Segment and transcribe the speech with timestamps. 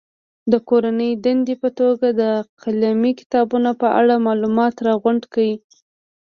[0.51, 2.23] د کورنۍ دندې په توګه د
[2.63, 5.53] قلمي کتابونو په اړه معلومات راغونډ کړي.